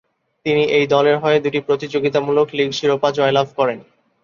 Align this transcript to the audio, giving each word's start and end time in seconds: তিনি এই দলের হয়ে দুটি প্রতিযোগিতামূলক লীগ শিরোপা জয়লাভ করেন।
তিনি 0.45 0.63
এই 0.77 0.85
দলের 0.87 1.17
হয়ে 1.17 1.37
দুটি 1.39 1.59
প্রতিযোগিতামূলক 1.67 2.47
লীগ 2.57 2.69
শিরোপা 2.71 3.09
জয়লাভ 3.11 3.47
করেন। 3.57 3.79